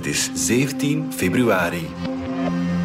[0.00, 1.88] Het is 17 februari.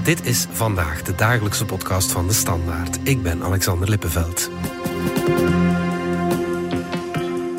[0.04, 3.00] Dit is vandaag de dagelijkse podcast van de Standaard.
[3.04, 4.50] Ik ben Alexander Lippenveld.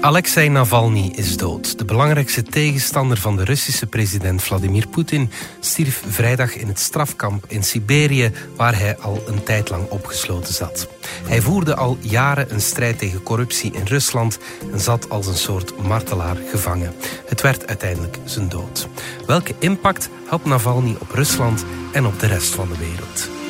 [0.06, 1.78] Alexei Navalny is dood.
[1.78, 7.62] De belangrijkste tegenstander van de Russische president Vladimir Poetin stierf vrijdag in het strafkamp in
[7.62, 10.88] Siberië, waar hij al een tijd lang opgesloten zat.
[11.24, 14.38] Hij voerde al jaren een strijd tegen corruptie in Rusland
[14.72, 16.94] en zat als een soort martelaar gevangen.
[17.26, 18.88] Het werd uiteindelijk zijn dood.
[19.26, 23.45] Welke impact had Navalny op Rusland en op de rest van de wereld?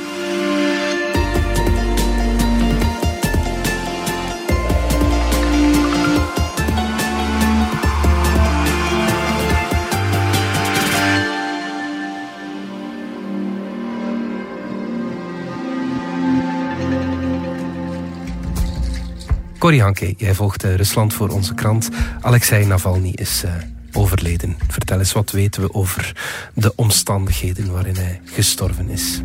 [19.66, 21.88] Corrie Hanke, jij volgt eh, Rusland voor onze krant.
[22.20, 23.50] Alexei Navalny is uh,
[23.92, 24.56] overleden.
[24.68, 26.12] Vertel eens, wat weten we over
[26.54, 29.20] de omstandigheden waarin hij gestorven is?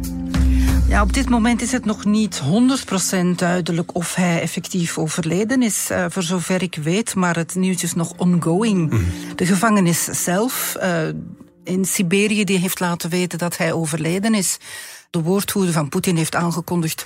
[0.87, 2.41] Ja, op dit moment is het nog niet
[3.33, 7.15] 100% duidelijk of hij effectief overleden is, uh, voor zover ik weet.
[7.15, 8.91] Maar het nieuws is nog ongoing.
[8.91, 9.05] Mm.
[9.35, 11.07] De gevangenis zelf uh,
[11.63, 14.57] in Siberië die heeft laten weten dat hij overleden is.
[15.11, 17.05] De woordvoerder van Poetin heeft aangekondigd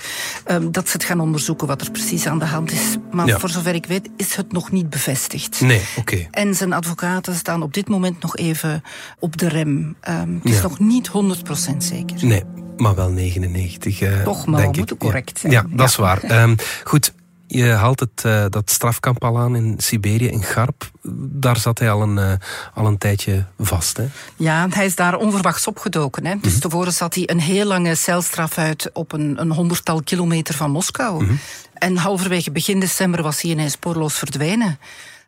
[0.50, 2.96] um, dat ze het gaan onderzoeken wat er precies aan de hand is.
[3.10, 3.38] Maar ja.
[3.38, 5.60] voor zover ik weet is het nog niet bevestigd.
[5.60, 6.12] Nee, oké.
[6.12, 6.28] Okay.
[6.30, 8.82] En zijn advocaten staan op dit moment nog even
[9.18, 9.96] op de rem.
[10.08, 12.26] Um, het is nog niet 100% zeker.
[12.26, 12.42] Nee,
[12.76, 14.00] maar wel 99.
[14.00, 15.52] Uh, Toch, maar denk we moeten correct zijn.
[15.52, 16.42] Ja, dat is waar.
[16.42, 17.12] Um, goed,
[17.46, 20.90] je haalt het, uh, dat strafkamp al aan in Siberië, in Garp.
[21.18, 22.32] Daar zat hij al een, uh,
[22.74, 23.96] al een tijdje vast.
[23.96, 24.06] Hè?
[24.36, 26.26] Ja, hij is daar onverwachts opgedoken.
[26.26, 26.32] Hè?
[26.34, 26.60] Dus mm -hmm.
[26.60, 31.22] tevoren zat hij een heel lange celstraf uit op een, een honderdtal kilometer van Moskou.
[31.22, 31.38] Mm -hmm.
[31.74, 34.78] En halverwege begin december was hij ineens spoorloos verdwenen.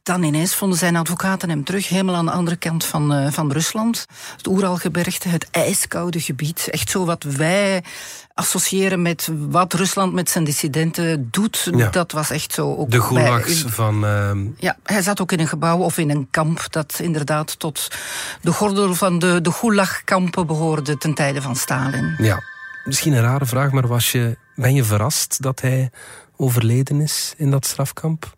[0.02, 3.52] Dan ineens vonden zijn advocaten hem terug, helemaal aan de andere kant van, uh, van
[3.52, 4.06] Rusland.
[4.36, 6.68] Het Oeralgebergte, het ijskoude gebied.
[6.70, 7.82] Echt zo wat wij
[8.38, 11.68] associëren met wat Rusland met zijn dissidenten doet.
[11.74, 11.88] Ja.
[11.88, 12.76] Dat was echt zo.
[12.76, 14.04] Ook de gulags bij, van...
[14.04, 14.30] Uh...
[14.56, 17.88] Ja, hij zat ook in een gebouw of in een kamp dat inderdaad tot
[18.40, 22.14] de gordel van de, de gulagkampen behoorde ten tijde van Stalin.
[22.18, 22.42] Ja,
[22.84, 25.90] misschien een rare vraag, maar was je, ben je verrast dat hij
[26.36, 28.36] overleden is in dat strafkamp?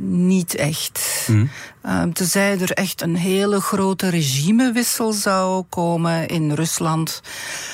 [0.00, 1.28] Niet echt.
[1.30, 1.50] Mm.
[2.12, 7.22] Tenzij er echt een hele grote regimewissel zou komen in Rusland,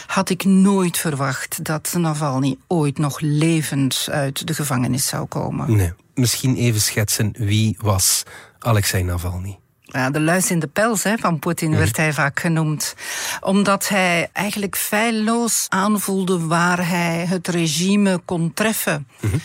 [0.07, 5.77] had ik nooit verwacht dat Navalny ooit nog levend uit de gevangenis zou komen.
[5.77, 5.93] Nee.
[6.15, 8.23] Misschien even schetsen wie was
[8.59, 9.59] Alexei Navalny?
[9.81, 11.77] Ja, de luis in de pels hè, van Poetin mm.
[11.77, 12.95] werd hij vaak genoemd.
[13.41, 19.07] Omdat hij eigenlijk feilloos aanvoelde waar hij het regime kon treffen.
[19.21, 19.41] Mm -hmm.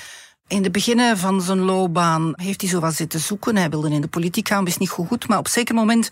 [0.47, 3.55] In de beginnen van zijn loopbaan heeft hij zo wat zitten zoeken.
[3.55, 5.27] Hij wilde in de politiek gaan, wist niet goed.
[5.27, 6.09] Maar op een zeker moment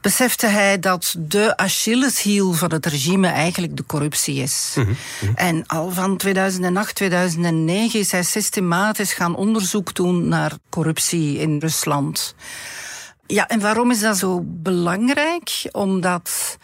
[0.00, 4.72] besefte hij dat de Achilleshiel van het regime eigenlijk de corruptie is.
[4.76, 5.34] Mm -hmm.
[5.34, 12.34] En al van 2008, 2009 is hij systematisch gaan onderzoek doen naar corruptie in Rusland.
[13.26, 15.68] Ja, en waarom is dat zo belangrijk?
[15.72, 16.56] Omdat...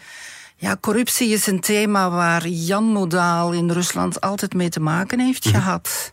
[0.59, 5.45] Ja, corruptie is een thema waar Jan Modaal in Rusland altijd mee te maken heeft
[5.45, 5.61] mm -hmm.
[5.61, 6.11] gehad.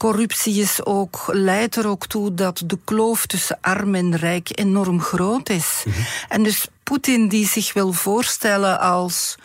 [0.00, 5.00] Corruptie is ook, leidt er ook toe dat de kloof tussen arm en rijk enorm
[5.00, 5.82] groot is.
[5.84, 6.04] Mm -hmm.
[6.28, 9.36] En dus Poetin die zich wil voorstellen als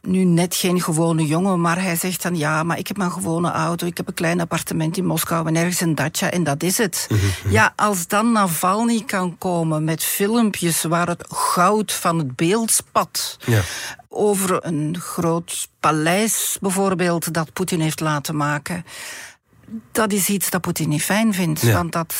[0.00, 3.50] nu net geen gewone jongen, maar hij zegt dan ja, maar ik heb een gewone
[3.50, 6.78] auto, ik heb een klein appartement in Moskou en ergens een dacha en dat is
[6.78, 7.06] het.
[7.08, 7.50] Mm -hmm.
[7.52, 13.36] Ja, als dan Navalny kan komen met filmpjes waar het goud van het beeld spat,
[13.46, 13.60] ja.
[14.08, 18.84] over een groot paleis bijvoorbeeld dat Poetin heeft laten maken,
[19.92, 21.72] dat is iets dat Poetin niet fijn vindt, ja.
[21.72, 22.14] want dat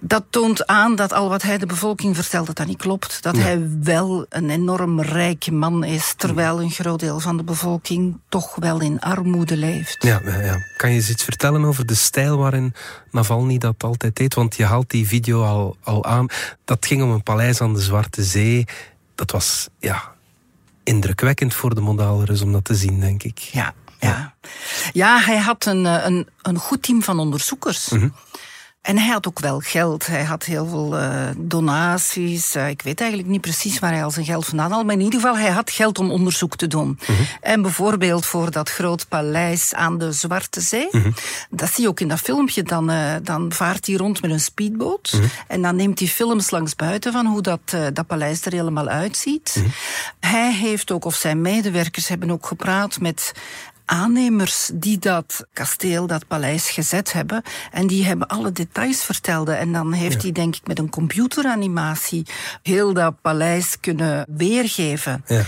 [0.00, 3.22] dat toont aan dat al wat hij de bevolking vertelt, dat dat niet klopt.
[3.22, 3.42] Dat ja.
[3.42, 8.54] hij wel een enorm rijke man is, terwijl een groot deel van de bevolking toch
[8.54, 10.02] wel in armoede leeft.
[10.02, 10.56] Ja, ja.
[10.76, 12.74] Kan je eens iets vertellen over de stijl waarin
[13.10, 14.34] Navalny dat altijd deed?
[14.34, 16.26] Want je haalt die video al, al aan.
[16.64, 18.66] Dat ging om een paleis aan de Zwarte Zee.
[19.14, 20.14] Dat was, ja,
[20.82, 23.38] indrukwekkend voor de Mondaalers om dat te zien, denk ik.
[23.38, 24.34] Ja, ja.
[24.92, 27.88] ja hij had een, een, een goed team van onderzoekers.
[27.88, 28.12] Mm -hmm.
[28.80, 30.06] En hij had ook wel geld.
[30.06, 32.56] Hij had heel veel uh, donaties.
[32.56, 34.84] Uh, ik weet eigenlijk niet precies waar hij al zijn geld vandaan had.
[34.84, 36.86] Maar in ieder geval, hij had geld om onderzoek te doen.
[36.86, 37.26] Mm -hmm.
[37.40, 40.88] En bijvoorbeeld voor dat groot paleis aan de Zwarte Zee.
[40.90, 41.14] Mm -hmm.
[41.50, 42.62] Dat zie je ook in dat filmpje.
[42.62, 45.12] Dan, uh, dan vaart hij rond met een speedboot.
[45.12, 45.30] Mm -hmm.
[45.46, 49.62] En dan neemt hij films langs buiten van hoe dat, dat paleis er helemaal uitziet.
[50.20, 53.32] Hij heeft ook, of zijn medewerkers hebben ook gepraat met
[53.90, 57.42] aannemers die dat kasteel, dat paleis gezet hebben.
[57.70, 59.48] En die hebben alle details verteld.
[59.48, 62.26] En dan heeft hij, denk ik, met een computeranimatie
[62.62, 65.24] heel dat paleis kunnen weergeven.
[65.26, 65.44] Ja.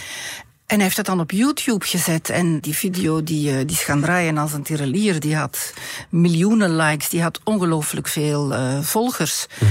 [0.66, 2.30] En hij heeft het dan op YouTube gezet.
[2.30, 5.20] En die video die, eh, die is gaan draaien als een tirelier.
[5.20, 5.72] Die had
[6.08, 7.08] miljoenen likes.
[7.08, 9.46] Die had ongelooflijk veel uh, volgers.
[9.58, 9.68] Mm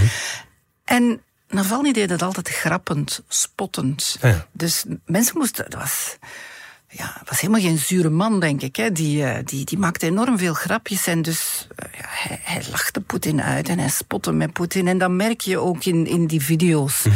[0.85, 4.17] En Navalny deed het altijd grappend, spottend.
[4.21, 4.47] Ja.
[4.51, 5.69] Dus mensen moesten...
[5.69, 6.17] Dat was,
[6.91, 8.75] ja, was helemaal geen zure man, denk ik.
[8.75, 8.91] Hè.
[8.91, 11.07] Die, uh, die, die maakte enorm veel grapjes.
[11.07, 14.87] En dus ja, hij, hij, lachte Poetin uit en hij spotte met Poetin.
[14.87, 17.03] En dat merk je ook in, in die video's.
[17.03, 17.13] Mm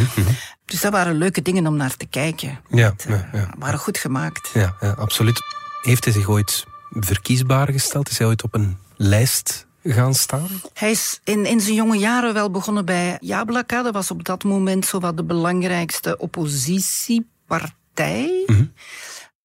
[0.66, 2.60] dus dat waren leuke dingen om naar te kijken.
[2.70, 3.50] Ja, het, ja, ja.
[3.58, 4.50] waren goed gemaakt.
[4.54, 5.42] Ja, ja, absoluut.
[5.82, 8.10] Heeft hij zich ooit verkiesbaar gesteld?
[8.10, 10.48] Is hij ooit op een lijst gaan staan?
[10.74, 13.84] Hij is in, in zijn jonge jaren wel begonnen bij Jablaka.
[13.84, 18.44] Dat was op dat moment zo wat de belangrijkste oppositiepartij.
[18.46, 18.74] Mm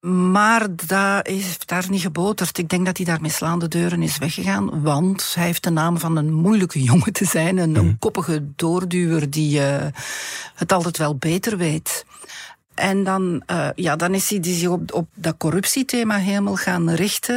[0.00, 2.58] maar dat heeft daar niet geboterd.
[2.58, 4.82] Ik denk dat hij daar met slaande deuren is weggegaan.
[4.82, 7.58] Want hij heeft de naam van een moeilijke jongen te zijn.
[7.58, 7.98] Een, mm.
[7.98, 9.86] koppige doorduwer die uh,
[10.54, 12.04] het altijd wel beter weet.
[12.74, 17.36] En dan, uh, ja, dan is hij zich op, op dat corruptiethema helemaal gaan richten.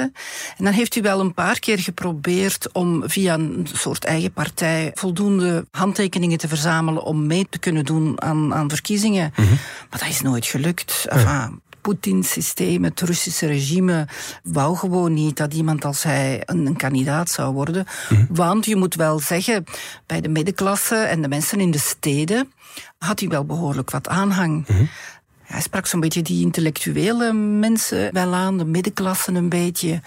[0.57, 4.92] En dan heeft hij wel een paar keer geprobeerd om via een soort eigen partij
[4.94, 9.33] voldoende handtekeningen te verzamelen om mee te kunnen doen aan, aan verkiezingen.
[9.36, 9.57] Mm -hmm.
[9.89, 11.06] Maar dat is nooit gelukt.
[11.09, 14.07] Enfin, Poetins systeem, het Russische regime,
[14.44, 17.85] wou gewoon niet dat iemand als hij een, een kandidaat zou worden.
[18.09, 18.25] Mhm.
[18.30, 19.65] Want je moet wel zeggen,
[20.06, 22.51] bij de middenklasse en de mensen in de steden
[22.97, 24.68] had hij wel behoorlijk wat aanhang.
[24.68, 24.85] Mhm.
[25.44, 30.01] Hij sprak zo'n beetje die intellectuele mensen wel aan, de middenklasse een beetje.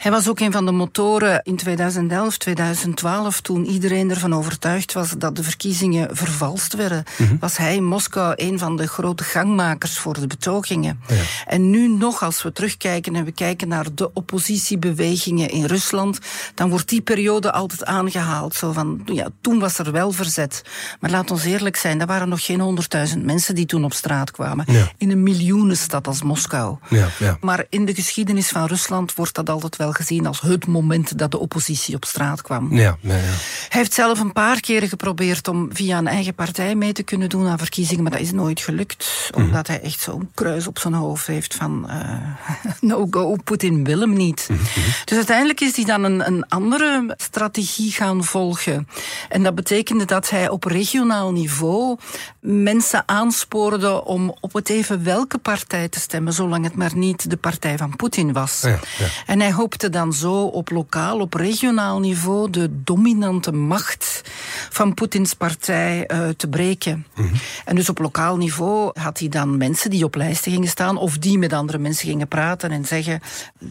[0.00, 5.10] Hij was ook een van de motoren in 2011, 2012, toen iedereen ervan overtuigd was
[5.18, 7.04] dat de verkiezingen vervalst werden.
[7.18, 7.36] Mhm.
[7.40, 11.00] Was hij in Moskou een van de grote gangmakers voor de betogingen.
[11.08, 11.16] Ja.
[11.46, 16.18] En nu nog, als we terugkijken en we kijken naar de oppositiebewegingen in Rusland,
[16.54, 18.54] dan wordt die periode altijd aangehaald.
[18.54, 20.62] Zo van, ja, toen was er wel verzet.
[21.00, 24.30] Maar laat ons eerlijk zijn, er waren nog geen honderdduizend mensen die toen op straat
[24.30, 24.66] kwamen.
[24.96, 26.76] In een miljoenenstad als Moskou.
[26.88, 27.36] Ja, ja.
[27.40, 31.30] Maar in de geschiedenis van Rusland wordt dat altijd wel gezien als het moment dat
[31.30, 32.76] de oppositie op straat kwam.
[32.76, 33.20] Ja, ja, ja.
[33.20, 37.28] Hij heeft zelf een paar keren geprobeerd om via een eigen partij mee te kunnen
[37.28, 39.30] doen aan verkiezingen, maar dat is nooit gelukt.
[39.30, 39.44] Mhm.
[39.44, 44.00] Omdat hij echt zo'n kruis op zijn hoofd heeft van uh, no go, Poetin wil
[44.00, 44.46] hem niet.
[44.50, 44.80] Mhm, mhm.
[45.04, 48.88] Dus uiteindelijk is hij dan een, een andere strategie gaan volgen.
[49.28, 51.98] En dat betekende dat hij op regionaal niveau
[52.40, 57.36] mensen aanspoorde om op het even welke partij te stemmen, zolang het maar niet de
[57.36, 58.60] partij van Poetin was.
[58.60, 59.06] Ja, ja.
[59.26, 59.50] En hij
[59.88, 64.22] dan zo op lokaal, op regionaal niveau de dominante macht
[64.70, 67.06] van Poetins partij uh, te breken.
[67.14, 67.34] Mhm.
[67.64, 71.18] En dus op lokaal niveau had hij dan mensen die op lijsten gingen staan of
[71.18, 73.20] die met andere mensen gingen praten en zeggen: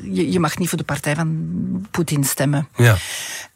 [0.03, 2.67] je, je mag niet voor de partij van Poetin stemmen.
[2.75, 2.95] Ja.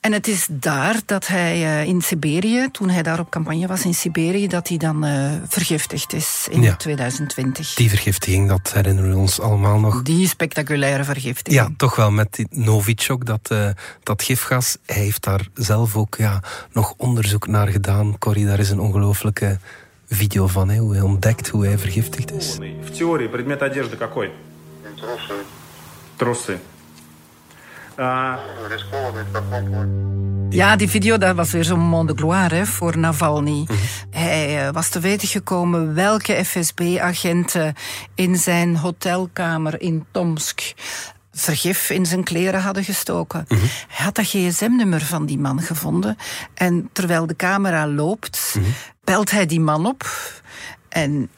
[0.02, 3.84] En het is daar dat hij uh, in Siberië, toen hij daar op campagne was
[3.84, 6.76] in Siberië, dat hij dan uh, vergiftigd is in ja.
[6.76, 7.74] 2020.
[7.74, 10.02] Die vergiftiging, dat herinneren we ons allemaal nog.
[10.02, 11.66] Die spectaculaire vergiftiging.
[11.66, 13.68] Ja, toch wel met Novichok, dat, uh,
[14.02, 14.76] dat gifgas.
[14.86, 16.42] Hij heeft daar zelf ook ja,
[16.72, 18.18] nog onderzoek naar gedaan.
[18.18, 19.58] Corrie, daar is een ongelooflijke
[20.08, 22.58] video van, hè, hoe hij ontdekt hoe hij vergiftigd is.
[22.84, 24.30] В теории предмет одежды какой?
[26.16, 26.58] Трусы.
[27.95, 28.35] Ah.
[30.49, 33.65] Ja, die video dat was weer zo'n de gloire voor Navalny.
[33.67, 33.73] Mhm.
[34.09, 37.73] Hij eh, was te weten gekomen welke FSB-agenten
[38.15, 40.73] in zijn hotelkamer in Tomsk
[41.31, 43.45] vergif in zijn kleren hadden gestoken.
[43.47, 43.61] Mhm.
[43.87, 46.17] Hij had dat gsm-nummer van die man gevonden.
[46.53, 48.69] En terwijl de camera loopt, mhm.
[49.03, 50.05] belt hij die man op.
[50.89, 51.29] En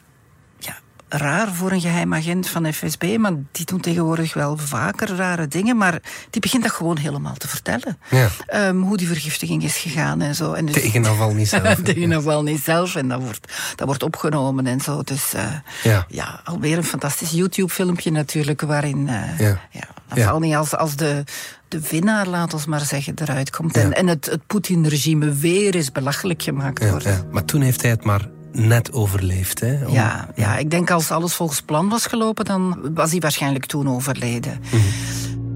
[1.08, 5.76] raar voor een geheim agent van FSB, maar die doen tegenwoordig wel vaker rare dingen,
[5.76, 7.98] maar die begint dat gewoon helemaal te vertellen.
[8.10, 8.28] Ja.
[8.68, 10.52] Um, hoe die vergiftiging is gegaan en zo.
[10.52, 11.74] En dus, Navalny zelf.
[11.84, 15.02] tegen Navalny zelf en dat wordt, dat wordt opgenomen en zo.
[15.02, 15.42] Dus uh,
[15.82, 16.06] ja.
[16.08, 19.60] ja, alweer een fantastisch YouTube-filmpje natuurlijk, waarin uh, ja.
[19.70, 21.24] Ja, Navalny als, als de,
[21.68, 23.76] de winnaar, laat ons maar zeggen, eruit komt.
[23.76, 27.04] En, en het, het Poetin-regime weer is belachelijk gemaakt wordt.
[27.04, 29.60] Ja, Maar toen heeft hij het maar net overleefd.
[29.60, 29.78] Hè?
[29.86, 33.88] Ja, ja, ik denk als alles volgens plan was gelopen, dan was hij waarschijnlijk toen
[33.88, 34.60] overleden.
[34.70, 34.82] Mhm.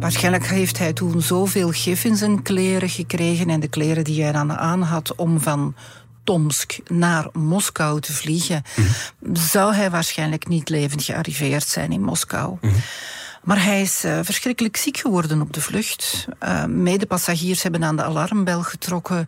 [0.00, 4.32] Waarschijnlijk heeft hij toen zoveel gif in zijn kleren gekregen en de kleren die hij
[4.32, 5.74] dan aan had om van
[6.24, 9.34] Tomsk naar Moskou te vliegen, mhm.
[9.36, 12.56] zou hij waarschijnlijk niet levend gearriveerd zijn in Moskou.
[12.60, 12.74] Mhm.
[13.40, 16.26] Maar hij is uh, verschrikkelijk ziek geworden op de vlucht.
[16.44, 19.26] Uh, medepassagiers hebben aan de alarmbel getrokken.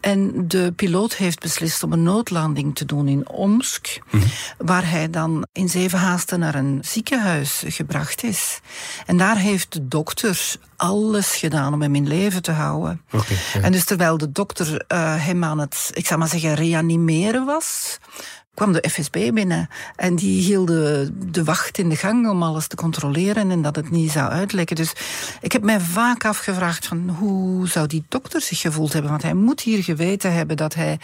[0.00, 3.98] En de piloot heeft beslist om een noodlanding te doen in Omsk.
[4.10, 4.22] Mm.
[4.58, 8.60] Waar hij dan in zeven haasten naar een ziekenhuis gebracht is.
[9.06, 13.00] En daar heeft de dokter alles gedaan om hem in leven te houden.
[13.12, 13.60] Okay, ja.
[13.60, 17.98] En dus terwijl de dokter uh, hem aan het, ik zou maar zeggen, reanimeren was
[18.54, 22.76] kwam de FSB binnen en die hielden de wacht in de gang om alles te
[22.76, 24.76] controleren en dat het niet zou uitlekken.
[24.76, 24.92] Dus
[25.40, 29.34] ik heb mij vaak afgevraagd van hoe zou die dokter zich gevoeld hebben, want hij
[29.34, 30.98] moet hier geweten hebben dat hij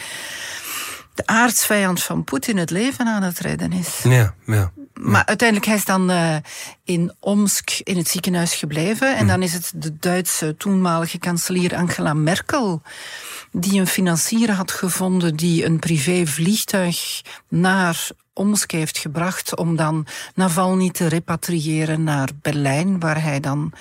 [1.14, 4.00] de aardsvijand van Poetin het leven aan het redden is.
[4.02, 4.72] Ja, ja.
[4.94, 6.36] Maar uiteindelijk hij is dan uh,
[6.84, 9.16] in Omsk in het ziekenhuis gebleven.
[9.16, 9.26] En hm.
[9.26, 12.82] dan is het de Duitse toenmalige kanselier Angela Merkel
[13.51, 20.89] die een financier had gevonden die een privévliegtuig naar Omsk heeft gebracht om dan Navalny
[20.89, 23.73] te repatriëren naar Berlijn, waar hij dan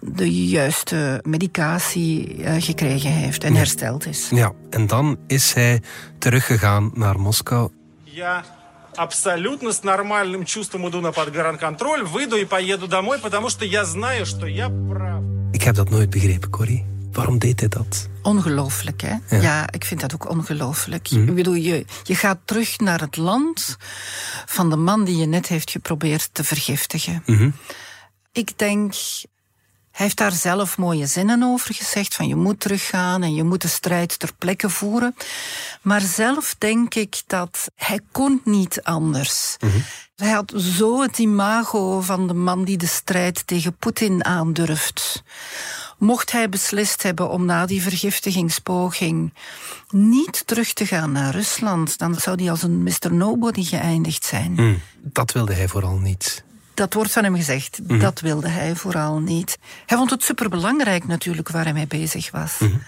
[0.00, 4.28] de juiste medicatie uh, gekregen heeft en hersteld is.
[4.30, 5.82] Ja, en dan is hij
[6.18, 7.70] teruggegaan naar Moskou.
[8.04, 8.44] Ja,
[8.96, 14.26] абсолютно с нормальным чувством иду на подгранконтроль, выйду и поеду домой, потому что я знаю,
[14.26, 15.22] что я прав.
[15.50, 16.84] Ik heb dat nooit begrepen, Corrie.
[17.15, 18.07] Waarom deed hij dat?
[18.21, 19.37] Ongelooflijk, hè?
[19.39, 19.71] Ja.
[19.71, 21.11] ik vind dat ook ongelooflijk.
[21.11, 23.77] Mm Ik bedoel, je, je gaat terug naar het land
[24.45, 27.23] van de man die je net heeft geprobeerd te vergiftigen.
[27.25, 27.49] Mhm.
[28.31, 28.93] Ik denk,
[29.91, 33.61] hij heeft daar zelf mooie zinnen over gezegd, van je moet teruggaan en je moet
[33.61, 35.15] de strijd ter plekke voeren.
[35.81, 39.55] Maar zelf denk ik dat hij kon niet anders.
[39.59, 39.77] Mhm.
[40.15, 45.23] Hij had zo het imago van de man die de strijd tegen Poetin aandurft.
[45.97, 49.33] Mocht hij beslist hebben om na die vergiftigingspoging
[49.89, 53.13] niet terug te gaan naar Rusland, dan zou hij als een Mr.
[53.13, 54.51] Nobody geëindigd zijn.
[54.51, 56.43] Mm, dat wilde hij vooral niet.
[56.73, 57.79] Dat wordt van hem gezegd.
[57.87, 57.99] Mm.
[57.99, 59.57] Dat wilde hij vooral niet.
[59.85, 62.59] Hij vond het superbelangrijk natuurlijk waar hij mee bezig was.
[62.59, 62.81] Mm.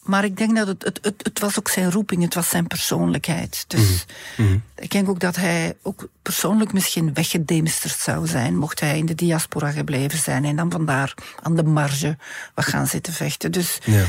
[0.00, 2.66] Maar ik denk dat het, het, het, het, was ook zijn roeping, het was zijn
[2.66, 3.64] persoonlijkheid.
[3.66, 4.04] Dus
[4.36, 9.06] mm ik denk ook dat hij ook persoonlijk misschien weggedemsterd zou zijn, mocht hij in
[9.06, 12.16] de diaspora gebleven zijn en dan vandaar aan de marge
[12.54, 13.52] wat gaan zitten vechten.
[13.52, 13.92] Dus ja.
[13.92, 14.06] hij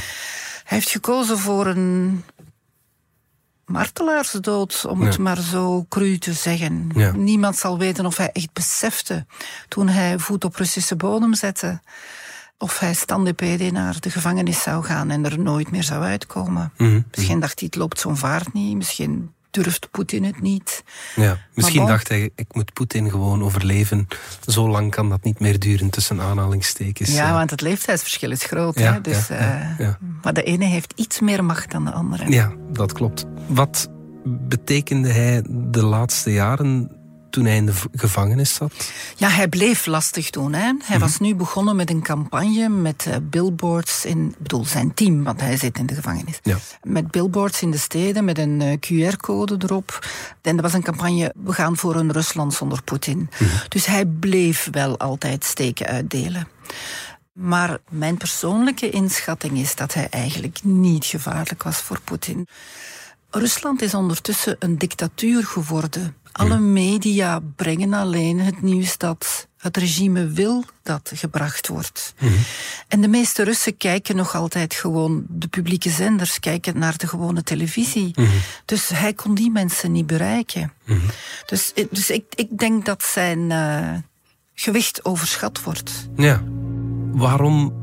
[0.63, 2.23] heeft gekozen voor een
[3.65, 6.89] martelaarsdood, om het maar zo cru te zeggen.
[6.95, 7.11] Ja.
[7.11, 9.25] Niemand zal weten of hij echt besefte
[9.67, 11.79] toen hij voet op Russische bodem zette
[12.61, 16.71] of hij standepede naar de gevangenis zou gaan en er nooit meer zou uitkomen.
[16.77, 18.75] Mhm, Misschien dacht hij, het loopt zo'n vaart niet.
[18.75, 20.83] Misschien durft Poetin het niet.
[21.15, 24.07] Ja, misschien dacht hij, ik moet Poetin gewoon overleven.
[24.45, 27.09] Zo lang kan dat niet meer duren tussen aanhalingstekens.
[27.09, 28.79] Ja, want het leeftijdsverschil is groot.
[28.79, 29.01] Ja, hè?
[29.01, 32.29] Dus, ja, ja, Maar de ene heeft iets meer macht dan de andere.
[32.29, 33.25] Ja, dat klopt.
[33.47, 33.89] Wat
[34.25, 37.00] betekende hij de laatste jaren
[37.31, 38.73] toen hij in de gevangenis zat?
[39.15, 40.53] Ja, hij bleef lastig doen.
[40.53, 40.73] Hè.
[40.83, 45.41] Hij was nu begonnen met een campagne met uh, billboards in, bedoel zijn team, want
[45.41, 46.39] hij zit in de gevangenis.
[46.43, 46.57] Ja.
[46.83, 50.07] Met billboards in de steden met een uh, QR-code erop.
[50.41, 53.29] En dat was een campagne, we gaan voor een Rusland zonder Poetin.
[53.67, 56.47] Dus hij bleef wel altijd steken uitdelen.
[57.33, 62.47] Maar mijn persoonlijke inschatting is dat hij eigenlijk niet gevaarlijk was voor Poetin.
[63.29, 66.15] Rusland is ondertussen een dictatuur geworden.
[66.31, 72.13] Alle media brengen alleen het nieuws dat het regime wil dat gebracht wordt.
[72.19, 72.33] Mhm.
[72.87, 77.43] En de meeste Russen kijken nog altijd gewoon, de publieke zenders kijken naar de gewone
[77.43, 78.11] televisie.
[78.15, 78.29] Mhm.
[78.65, 80.73] Dus hij kon die mensen niet bereiken.
[80.85, 80.99] Mhm.
[81.45, 83.93] Dus, dus ik, ik denk dat zijn uh,
[84.53, 86.09] gewicht overschat wordt.
[86.15, 86.43] Ja.
[87.11, 87.73] Waarom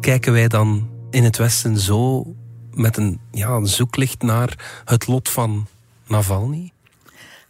[0.00, 2.34] kijken wij dan in het Westen zo
[2.74, 5.66] met een, ja, een zoeklicht naar het lot van
[6.06, 6.72] Navalny?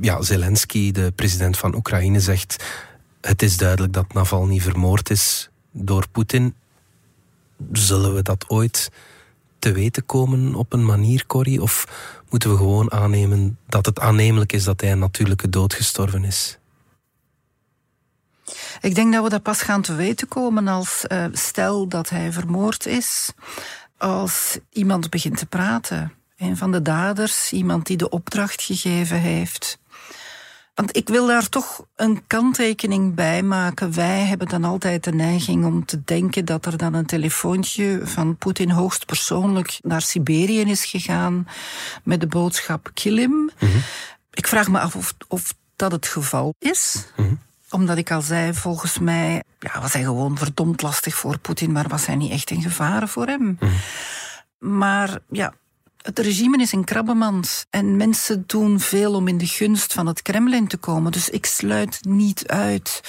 [0.02, 2.64] ja, Zelensky, de president van Oekraïne, zegt
[3.22, 6.56] het is duidelijk dat Navalny vermoord is door Poetin.
[7.72, 8.92] Zullen we dat ooit
[9.60, 11.62] te weten komen op een manier, Corrie?
[11.62, 11.88] Of
[12.30, 16.58] moeten we gewoon aannemen dat het aannemelijk is dat hij een natuurlijke dood gestorven is?
[18.82, 22.32] Ik denk dat we dat pas gaan te weten komen als uh, stel dat hij
[22.32, 23.32] vermoord is.
[23.98, 26.12] Als iemand begint te praten.
[26.38, 29.80] Een van de daders, iemand die de opdracht gegeven heeft.
[30.78, 33.94] Want ik wil daar toch een kanttekening bij maken.
[33.94, 38.36] Wij hebben dan altijd de neiging om te denken dat er dan een telefoontje van
[38.38, 41.48] Poetin hoogstpersoonlijk naar Siberië is gegaan
[42.04, 43.52] met de boodschap kill him.
[43.60, 43.78] Mhm.
[44.32, 47.06] Ik vraag me af of, of dat het geval is.
[47.16, 47.34] Mhm.
[47.70, 51.88] Omdat ik al zei, volgens mij ja, was hij gewoon verdomd lastig voor Poetin, maar
[51.88, 53.58] was hij niet echt een gevaar voor hem.
[53.60, 53.72] Mhm.
[54.60, 55.54] Maar ja,
[56.08, 60.22] het regime is een krabbenmand en mensen doen veel om in de gunst van het
[60.22, 61.12] Kremlin te komen.
[61.12, 63.02] Dus ik sluit niet uit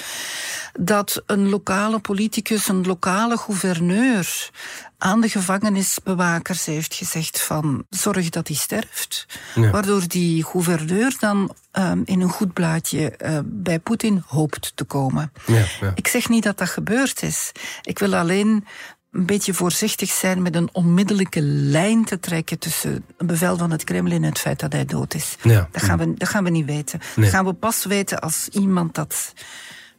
[0.79, 4.49] dat een lokale politicus, een lokale gouverneur
[4.97, 9.25] aan de gevangenisbewakers heeft gezegd van zorg dat hij sterft.
[9.55, 15.31] Waardoor die gouverneur dan um, in een goed blaadje uh, bij Poetin hoopt te komen.
[15.45, 15.91] Ja, ja.
[15.95, 17.51] Ik zeg niet dat dat gebeurd is.
[17.81, 18.65] Ik wil alleen
[19.11, 23.83] een beetje voorzichtig zijn met een onmiddellijke lijn te trekken tussen een bevel van het
[23.83, 25.35] Kremlin en het feit dat hij dood is.
[25.41, 25.67] Ja.
[25.71, 26.99] Dat, gaan we, dat gaan we niet weten.
[27.15, 29.33] Dat gaan we pas weten als iemand dat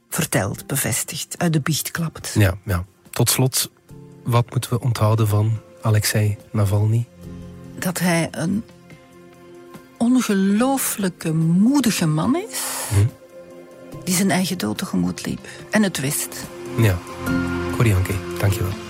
[0.09, 2.31] vertelt, bevestigt, uit de biecht klapt.
[2.35, 2.85] Ja, ja.
[3.11, 3.71] Tot slot,
[4.25, 7.07] wat moeten we onthouden van Alexei Navalny?
[7.79, 8.65] Dat hij een
[9.97, 12.95] ongelooflijke moedige man is, hm.
[14.05, 16.47] die zijn eigen dood tegemoet liep en het wist.
[16.77, 16.99] Ja,
[17.77, 18.90] Korianke, dankjewel.